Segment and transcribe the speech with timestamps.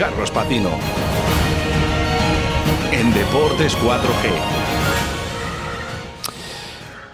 [0.00, 0.70] Carlos Patino.
[2.90, 4.30] En Deportes 4G.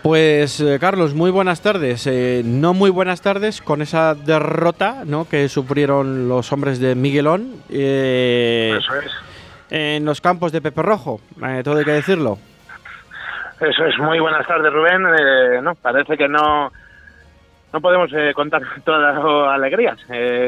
[0.05, 2.07] Pues eh, Carlos, muy buenas tardes.
[2.07, 5.29] Eh, no muy buenas tardes con esa derrota ¿no?
[5.29, 9.13] que sufrieron los hombres de Miguelón eh, Eso es.
[9.71, 11.21] en los campos de Pepe Rojo,
[11.65, 12.39] todo hay que decirlo.
[13.61, 15.03] Eso es, muy buenas tardes Rubén.
[15.65, 16.71] no, parece que no,
[17.73, 19.99] no podemos contar todas las alegrías,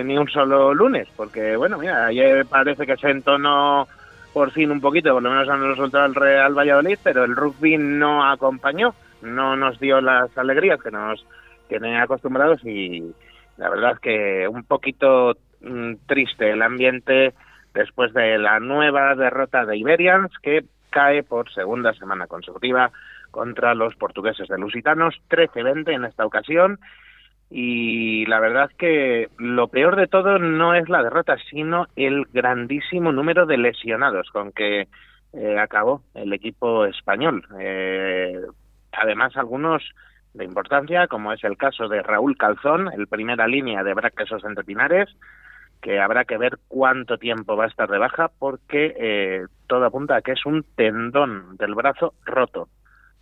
[0.04, 3.86] ni un solo lunes, porque bueno, mira, ayer parece que se entonó
[4.32, 7.76] por fin un poquito, por lo menos han resultado el Real Valladolid, pero el rugby
[7.76, 11.24] no acompañó no nos dio las alegrías que nos
[11.68, 13.14] tiene acostumbrados y
[13.56, 17.34] la verdad que un poquito mm, triste el ambiente
[17.74, 22.90] después de la nueva derrota de Iberians que cae por segunda semana consecutiva
[23.30, 26.78] contra los portugueses de Lusitanos, 13-20 en esta ocasión.
[27.50, 33.10] Y la verdad que lo peor de todo no es la derrota, sino el grandísimo
[33.10, 34.88] número de lesionados con que
[35.32, 37.44] eh, acabó el equipo español.
[37.58, 38.38] Eh,
[38.92, 39.82] además algunos
[40.34, 44.64] de importancia, como es el caso de Raúl Calzón, el primera línea de Braquesos entre
[44.64, 45.08] Pinares,
[45.80, 50.16] que habrá que ver cuánto tiempo va a estar de baja, porque eh, todo apunta
[50.16, 52.68] a que es un tendón del brazo roto.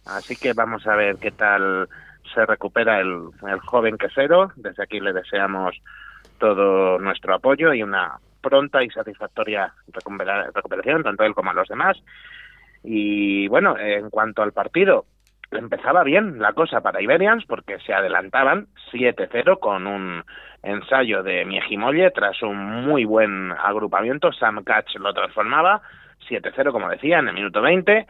[0.07, 1.89] Así que vamos a ver qué tal
[2.35, 3.31] se recupera el,
[3.65, 4.53] joven quesero.
[4.57, 5.77] Desde aquí le deseamos
[6.39, 9.73] todo nuestro apoyo y una pronta y satisfactoria
[10.55, 11.97] recuperación, tanto él como a los demás.
[12.85, 15.07] Y bueno, en cuanto al partido,
[15.51, 20.25] empezaba bien la cosa para Iberians porque se adelantaban 7-0 con un
[20.63, 24.33] ensayo de Miejimolle tras un muy buen agrupamiento.
[24.33, 25.83] Sam Catch lo transformaba
[26.29, 28.07] 7-0, como decía, en el minuto 20.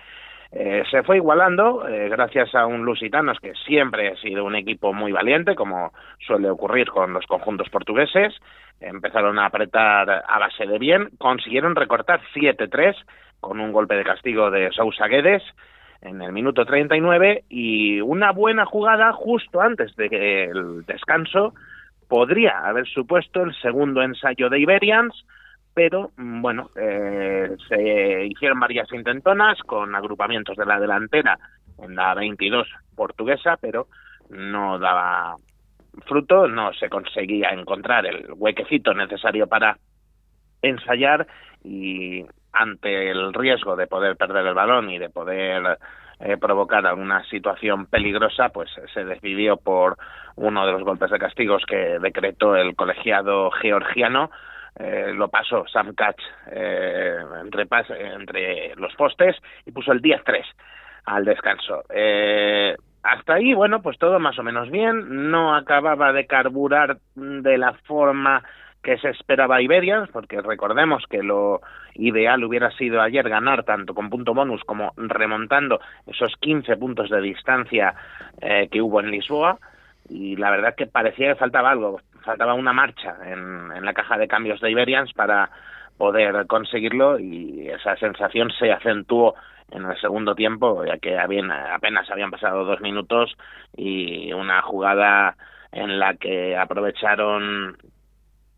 [0.58, 4.94] Eh, se fue igualando eh, gracias a un Lusitanos que siempre ha sido un equipo
[4.94, 5.92] muy valiente, como
[6.26, 8.32] suele ocurrir con los conjuntos portugueses.
[8.80, 12.96] Empezaron a apretar a base de bien, consiguieron recortar 7-3
[13.38, 15.42] con un golpe de castigo de Sousa Guedes
[16.00, 21.52] en el minuto 39 y una buena jugada justo antes del descanso
[22.08, 25.26] podría haber supuesto el segundo ensayo de Iberians,
[25.76, 31.38] pero mm, bueno, eh, se hicieron varias intentonas con agrupamientos de la delantera
[31.78, 33.86] en la 22 portuguesa, pero
[34.30, 35.36] no daba
[36.06, 39.76] fruto, no se conseguía encontrar el huequecito necesario para
[40.62, 41.26] ensayar
[41.62, 45.76] y ante el riesgo de poder perder el balón y de poder
[46.20, 49.98] eh, provocar alguna situación peligrosa, pues se decidió por
[50.36, 54.30] uno de los golpes de castigos que decretó el colegiado georgiano.
[54.78, 56.20] Eh, lo pasó Sam Catch
[56.50, 57.66] eh, entre,
[58.14, 60.44] entre los postes y puso el 10-3
[61.06, 61.84] al descanso.
[63.02, 65.30] hasta ahí, bueno, pues todo más o menos bien.
[65.30, 68.42] No acababa de carburar de la forma
[68.86, 71.60] que se esperaba Iberians, porque recordemos que lo
[71.94, 77.20] ideal hubiera sido ayer ganar tanto con punto bonus como remontando esos 15 puntos de
[77.20, 77.96] distancia
[78.40, 79.58] eh, que hubo en Lisboa
[80.08, 84.28] y la verdad que parecía que faltaba algo, faltaba una marcha en, la caja de
[84.28, 85.48] cambios de Iberians para
[85.96, 89.34] poder conseguirlo y esa sensación se acentuó
[89.70, 93.36] en el segundo tiempo, ya que habían, apenas habían pasado dos minutos
[93.76, 95.36] y una jugada
[95.72, 97.76] en la que aprovecharon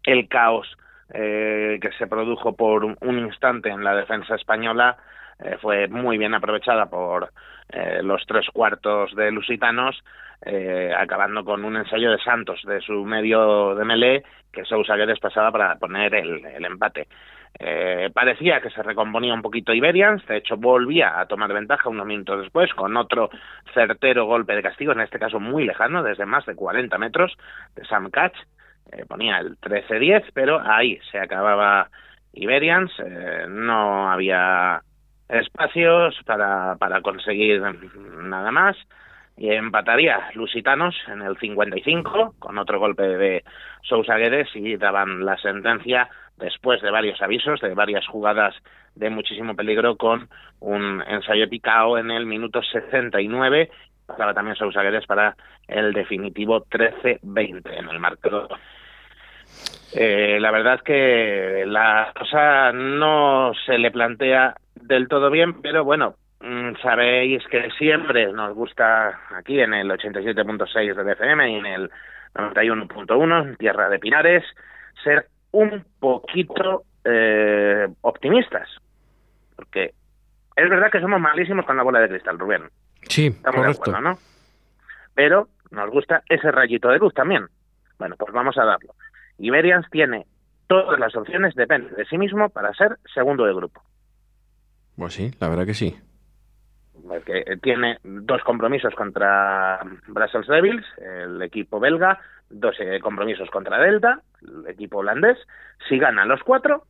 [0.02, 0.66] el caos
[1.14, 4.96] eh, que se produjo por un instante en la defensa española
[5.38, 7.30] eh, fue muy bien aprovechada por
[7.68, 10.02] eh, los tres cuartos de Lusitanos,
[10.96, 14.22] acabando con un ensayo de Santos de su medio de melee
[14.52, 17.08] que Sousa Guedes pasaba para poner el, el empate.
[18.14, 22.42] parecía que se recomponía un poquito Iberians, de hecho volvía a tomar ventaja unos minutos
[22.42, 23.30] después con otro
[23.74, 27.36] certero golpe de castigo, en este caso muy lejano, desde más de 40 metros,
[27.74, 28.36] de Sam Catch,
[28.92, 31.90] eh, ponía el 13-10, pero ahí se acababa
[32.32, 34.80] Iberians, eh, no había
[35.28, 38.76] espacios para, para conseguir nada más
[39.36, 43.44] y empataría Lusitanos en el 55 con otro golpe de
[43.82, 48.54] Sousa Guedes y daban la sentencia después de varios avisos, de varias jugadas
[48.94, 50.28] de muchísimo peligro con
[50.60, 53.70] un ensayo picao en el minuto 69
[54.08, 55.36] pasaba también Sousa Guedes para
[55.68, 58.48] el definitivo 13-20 en el marcador.
[59.94, 64.54] Eh, la verdad que la cosa no se le plantea
[64.88, 70.94] del todo bien, pero bueno, mm, sabéis que siempre nos gusta aquí en el 87.6
[70.94, 71.90] del FM y en el
[72.34, 74.44] 91.1, Tierra de Pinares,
[75.04, 78.68] ser un poquito eh, optimistas.
[79.54, 79.92] Porque
[80.56, 82.62] es verdad que somos malísimos con la bola de cristal, Rubén.
[83.02, 84.18] Sí, Estamos De acuerdo, ¿no?
[85.14, 87.46] Pero nos gusta ese rayito de luz también.
[87.98, 88.94] Bueno, pues vamos a darlo.
[89.38, 90.26] Iberians tiene
[90.66, 93.82] todas las opciones dependen de sí mismo para ser segundo de grupo.
[94.98, 95.96] Pues sí, la verdad que sí.
[97.06, 102.18] Porque tiene dos compromisos contra Brussels Devils, el equipo belga,
[102.50, 105.38] dos eh, compromisos contra Delta, el equipo holandés.
[105.88, 106.82] Si ganan los cuatro,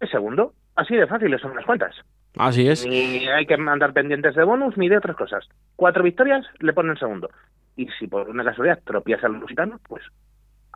[0.00, 0.52] es segundo.
[0.74, 1.94] Así de fáciles son las cuentas.
[2.36, 2.84] Así es.
[2.84, 5.48] Ni hay que mandar pendientes de bonus ni de otras cosas.
[5.76, 7.30] Cuatro victorias le ponen segundo.
[7.76, 10.02] Y si por una casualidad tropieza al lusitano, pues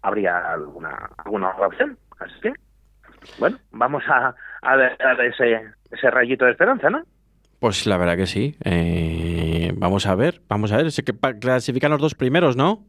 [0.00, 1.98] habría alguna, alguna opción.
[2.20, 2.52] Así que,
[3.40, 7.02] bueno, vamos a, a dar ese, ese rayito de esperanza, ¿no?
[7.60, 8.56] Pues la verdad que sí.
[8.64, 10.92] Eh, vamos a ver, vamos a ver.
[10.92, 12.84] Sé que clasifican los dos primeros, ¿no?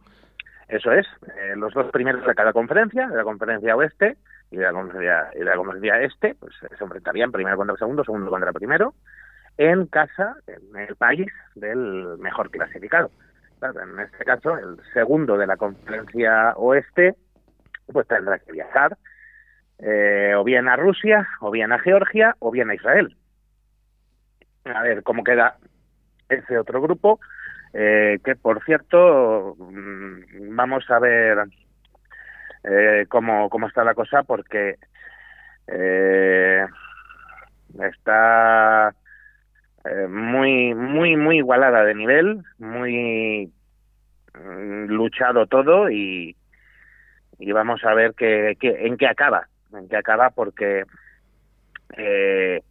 [0.67, 4.17] Eso es, eh, los dos primeros de cada conferencia, de la conferencia oeste
[4.51, 7.73] y de la conferencia, y de la conferencia este, pues eh, se enfrentarían primero contra
[7.73, 8.93] el segundo, segundo contra el primero,
[9.57, 13.09] en casa, en el país del mejor clasificado.
[13.57, 17.15] Claro, en este caso, el segundo de la conferencia oeste,
[17.91, 18.95] pues tendrá que viajar
[19.79, 23.15] eh, o bien a Rusia, o bien a Georgia, o bien a Israel.
[24.65, 25.57] A ver cómo queda
[26.27, 27.19] ese otro grupo,
[27.73, 31.39] eh, que por cierto, mm, vamos a ver
[32.63, 34.77] eh, cómo, cómo está la cosa, porque
[35.67, 36.65] eh,
[37.79, 38.93] está
[39.85, 43.51] eh, muy, muy, muy igualada de nivel, muy
[44.33, 46.35] mm, luchado todo y,
[47.39, 50.85] y vamos a ver qué, en qué acaba, en qué acaba, porque
[51.97, 52.61] eh,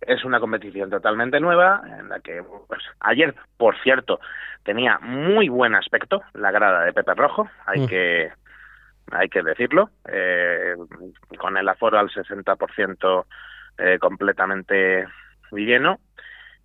[0.00, 4.20] es una competición totalmente nueva en la que pues, ayer, por cierto,
[4.64, 7.86] tenía muy buen aspecto la grada de Pepe Rojo, hay Mm.
[7.86, 8.32] que
[9.10, 10.74] hay que decirlo, eh,
[11.38, 13.26] con el aforo al 60%
[13.78, 15.06] eh, completamente
[15.50, 15.98] lleno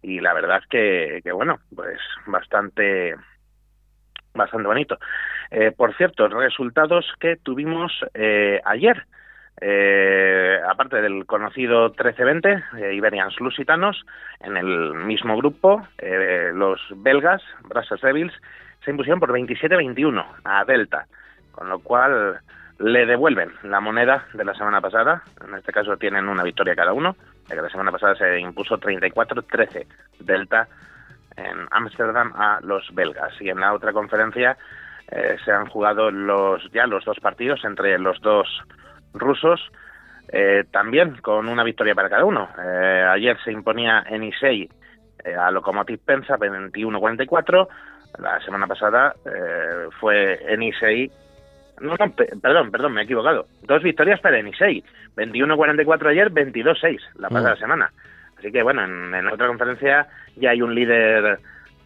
[0.01, 3.15] y la verdad es que, que bueno, pues bastante
[4.33, 4.97] bastante bonito.
[5.51, 9.05] Eh, por cierto, resultados que tuvimos eh, ayer.
[9.59, 14.05] Eh, aparte del conocido 13-20, eh, Iberians Lusitanos,
[14.39, 18.33] en el mismo grupo, eh, los belgas, Brussels Devils,
[18.85, 21.07] se impusieron por 27-21 a Delta,
[21.51, 22.39] con lo cual
[22.79, 25.23] le devuelven la moneda de la semana pasada.
[25.45, 27.15] En este caso tienen una victoria cada uno,
[27.47, 29.87] ya que la semana pasada se impuso 34-13
[30.19, 30.67] Delta
[31.35, 33.33] en Ámsterdam a los belgas.
[33.41, 34.57] Y en la otra conferencia
[35.09, 38.47] eh, se han jugado los ya los dos partidos entre los dos
[39.19, 39.61] rusos,
[40.29, 42.49] eh, también con una victoria para cada uno.
[42.63, 44.69] Eh, ayer se imponía en Isei
[45.23, 47.67] eh, a Lokomotiv Pensa 21-44.
[48.19, 51.11] La semana pasada eh, fue en Isei.
[51.79, 53.47] No, no, pe- perdón, perdón, me he equivocado.
[53.63, 54.83] Dos victorias para Enisei.
[55.15, 57.59] 21-44 ayer, 22-6 la pasada Mm.
[57.59, 57.91] semana.
[58.39, 61.39] Así que bueno, en, en otra conferencia ya hay un líder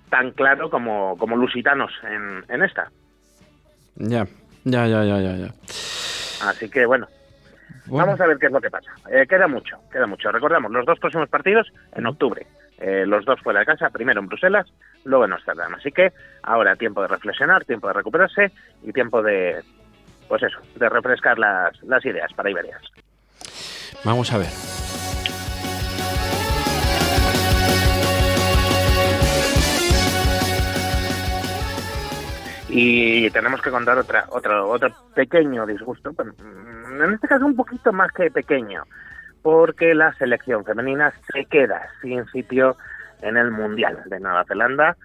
[0.09, 2.89] tan claro como, como Lusitanos en, en esta.
[3.95, 4.25] Ya,
[4.63, 5.19] ya, ya, ya.
[5.35, 5.47] ya.
[6.49, 7.07] Así que bueno,
[7.87, 8.91] Bueno, vamos a ver qué es lo que pasa.
[9.09, 10.31] Eh, queda mucho, queda mucho.
[10.31, 12.45] Recordamos, los dos próximos partidos en octubre.
[12.79, 14.67] Eh, los dos fuera de casa, primero en Bruselas,
[15.03, 15.75] luego en Amsterdam.
[15.75, 16.11] Así que
[16.43, 18.51] ahora tiempo de reflexionar, tiempo de recuperarse
[18.81, 19.61] y tiempo de,
[20.27, 22.81] pues eso, de refrescar las, las ideas para Iberias.
[24.03, 24.80] vamos a ver.
[32.73, 37.91] Y tenemos que contar otra, otro, otro pequeño disgusto, mm, en este caso un poquito
[37.91, 38.83] más que pequeño,
[39.41, 42.77] porque la selección femenina se queda sin sitio
[43.21, 44.95] en el Mundial de Nueva Zelanda.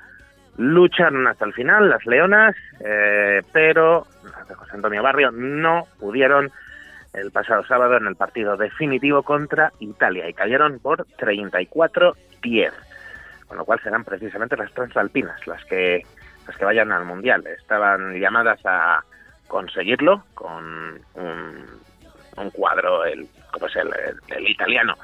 [0.58, 6.52] Lucharon hasta el final las Leonas, eh, pero las de José Antonio Barrio no pudieron
[7.14, 12.72] el pasado sábado en el partido definitivo contra Italia y cayeron por 34-10,
[13.48, 16.04] con lo cual serán precisamente las transalpinas las que
[16.46, 17.46] las que vayan al mundial.
[17.46, 19.02] Estaban llamadas a
[19.48, 24.94] conseguirlo con un, cuadro, el, ¿cómo es el, italiano,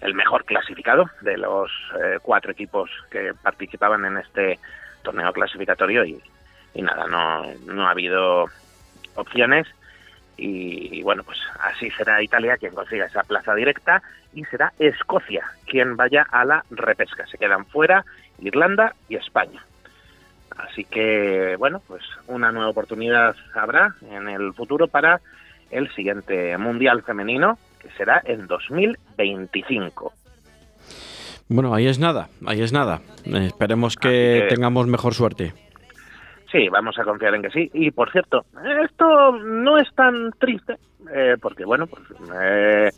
[0.00, 1.70] el mejor clasificado de los
[2.02, 4.58] eh, cuatro equipos que participaban en este
[5.02, 6.20] torneo clasificatorio y
[6.76, 8.46] nada, no, no ha habido
[9.14, 9.66] opciones
[10.38, 14.00] y, bueno, pues así será Italia quien consiga esa plaza directa
[14.32, 17.26] y será Escocia quien vaya a la repesca.
[17.26, 18.04] Se quedan fuera
[18.38, 19.60] Irlanda y España.
[20.58, 25.20] Así que, bueno, pues una nueva oportunidad habrá en el futuro para
[25.70, 30.12] el siguiente Mundial Femenino, que será en 2025.
[31.48, 33.00] Bueno, ahí es nada, ahí es nada.
[33.24, 35.54] Esperemos que- tengamos mejor suerte.
[36.50, 37.70] Sí, vamos a confiar en que sí.
[37.74, 38.44] Y por cierto,
[38.84, 40.76] esto no es tan triste,
[41.14, 42.02] eh, porque bueno, pues
[42.42, 42.90] eh,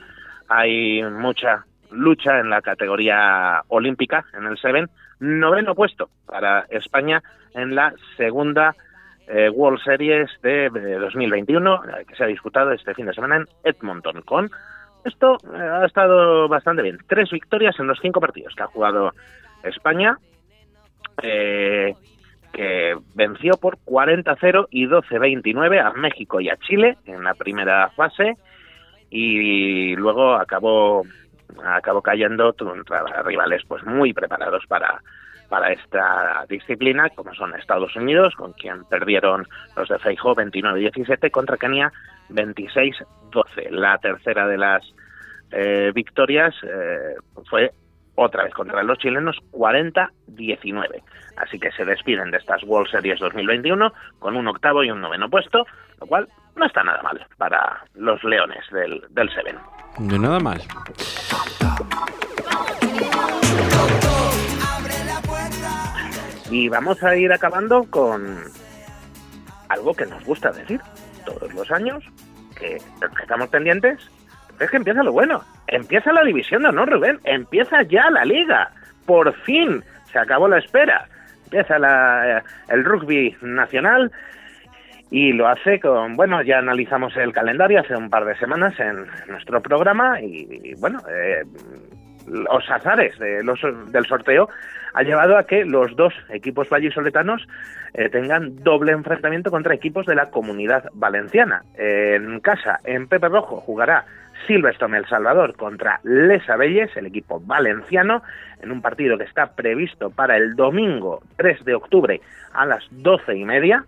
[0.49, 4.89] hay mucha lucha en la categoría olímpica, en el Seven.
[5.21, 7.23] Noveno puesto para España
[7.55, 8.75] en la segunda
[9.29, 14.23] eh, World Series de, 2021 que se ha disputado este fin de semana en Edmonton
[14.23, 14.51] con
[15.05, 16.99] esto ha estado bastante bien.
[17.07, 19.15] Tres victorias en los cinco partidos que ha jugado
[19.63, 20.19] España,
[21.17, 21.95] que
[23.15, 28.37] venció por 40-0 y 12-29 a México y a Chile en la primera fase
[29.11, 31.03] y luego acabó
[31.65, 35.01] acabó cayendo contra rivales pues muy preparados para
[35.51, 41.57] para esta disciplina, como son Estados Unidos, con quien perdieron los de Feijóo 29-17, contra
[41.57, 41.93] Kenia
[42.31, 43.71] 26-12.
[43.71, 44.95] La tercera de las
[45.51, 47.17] eh, victorias eh,
[47.51, 47.73] fue
[48.15, 51.03] otra vez contra los chilenos 40-19.
[51.37, 55.29] Así que se despiden de estas World Series 2021 con un octavo y un noveno
[55.29, 55.67] puesto,
[56.01, 59.57] lo cual no está nada mal para los leones del, del Seven.
[59.99, 60.63] No nada mal.
[66.51, 68.39] Y vamos a ir acabando con
[69.69, 70.81] algo que nos gusta decir
[71.25, 72.05] todos los años,
[72.57, 72.79] que
[73.23, 74.11] estamos pendientes,
[74.59, 75.43] es que empieza lo bueno.
[75.69, 77.21] Empieza la división de honor, Rubén.
[77.25, 78.71] Empieza ya la liga.
[79.07, 79.83] Por fin
[80.13, 81.09] se acabó la espera.
[81.45, 84.13] Empieza la, el rugby nacional
[85.11, 89.07] y lo hace con, bueno, ya analizamos el calendario hace un par de semanas en
[89.29, 91.43] nuestro programa y, bueno, eh,
[92.29, 94.49] los azares los, del sorteo
[94.95, 97.47] ha llevado a que los dos equipos vallisoletanos
[97.95, 101.63] eh, tengan doble enfrentamiento contra equipos de la comunidad valenciana.
[101.77, 104.05] en casa, en Pepe Rojo, jugará
[104.47, 108.23] Silverstone El Salvador contra Les Abelles, el equipo valenciano,
[108.63, 112.21] en un partido que está previsto para el domingo 3 de octubre
[112.53, 113.85] a las doce y media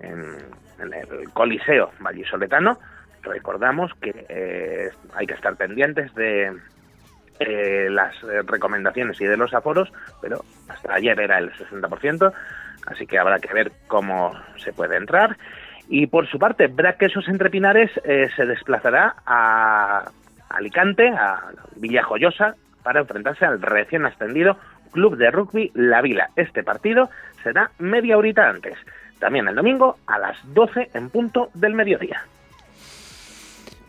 [0.00, 0.36] en,
[0.78, 2.78] el Coliseo Vallisoletano.
[3.22, 6.52] Recordamos que eh, hay que estar pendientes de
[7.40, 12.32] eh, las eh, recomendaciones y de los aforos, pero hasta ayer era el 60%,
[12.86, 15.36] así que habrá que ver cómo se puede entrar.
[15.88, 20.10] Y por su parte, Braquesos Entre Pinares se desplazará a
[20.48, 24.56] Alicante, a Villajoyosa, para enfrentarse al recién ascendido
[24.94, 26.30] Club de Rugby La Vila.
[26.36, 27.10] Este partido
[27.42, 28.78] será media horita antes
[29.24, 32.22] también el domingo a las 12 en punto del mediodía.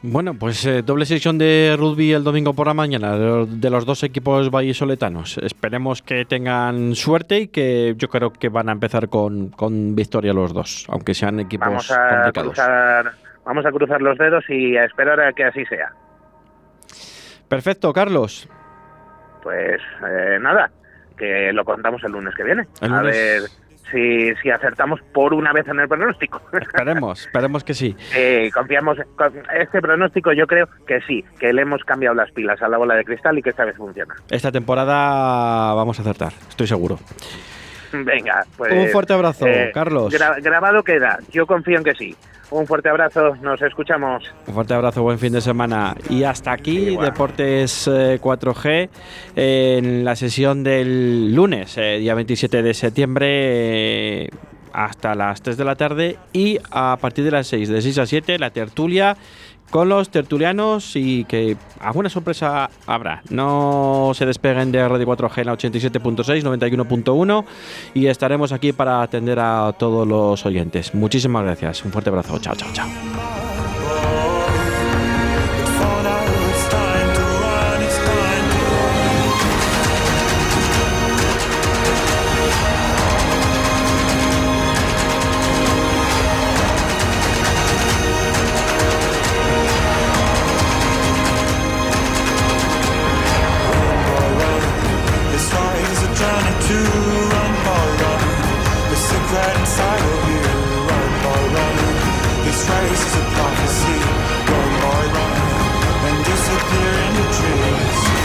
[0.02, 4.04] Bueno, pues eh, doble sesión de rugby el domingo por la mañana de los dos
[4.04, 5.38] equipos vallisoletanos.
[5.40, 9.52] Esperemos que tengan suerte y que yo creo que van a empezar con,
[9.96, 12.54] victoria los dos, aunque sean equipos vamos a complicados.
[12.54, 13.12] Cruzar,
[13.44, 15.92] vamos a cruzar los dedos y a esperar a que así sea.
[17.50, 18.48] Perfecto, Carlos.
[19.44, 20.72] Pues eh, nada,
[21.18, 22.68] que lo contamos el lunes que viene.
[22.82, 23.44] A ver
[23.92, 26.42] si, si acertamos por una vez en el pronóstico.
[26.54, 27.96] Esperemos, esperemos que sí.
[28.16, 28.98] Eh, confiamos,
[29.60, 32.96] este pronóstico yo creo que sí, que le hemos cambiado las pilas a la bola
[32.96, 34.16] de cristal y que esta vez funciona.
[34.30, 37.00] Esta temporada vamos a acertar, estoy seguro.
[38.04, 38.74] Venga, pues...
[38.74, 40.14] Un fuerte abrazo, eh, Carlos.
[40.42, 42.16] grabado queda, yo confío en que sí.
[42.52, 44.24] Un fuerte abrazo, nos escuchamos.
[44.48, 45.96] Un fuerte abrazo, buen fin de semana.
[46.10, 48.90] Y hasta aquí, Deportes 4G,
[49.36, 54.30] eh, en la sesión del lunes, eh, día 27 de septiembre.
[54.78, 58.06] hasta las 3 de la tarde y a partir de las 6, de 6 a
[58.06, 59.16] 7, la tertulia
[59.70, 63.22] con los tertulianos y que alguna sorpresa habrá.
[63.30, 67.46] No se despeguen de Radio 4G en la 87.6, 91.1
[67.94, 70.94] y estaremos aquí para atender a todos los oyentes.
[70.94, 71.84] Muchísimas gracias.
[71.84, 72.40] Un fuerte abrazo.
[72.40, 72.88] Chao, chao, chao.
[102.96, 104.78] Another
[105.14, 105.46] day.
[106.08, 108.16] And disappear in the trees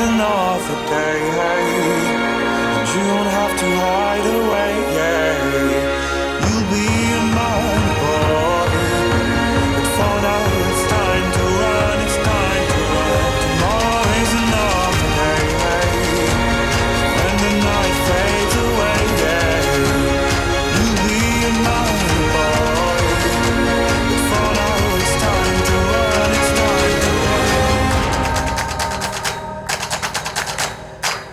[0.00, 1.64] enough okay, hey,
[2.92, 5.31] you don't have to hide away.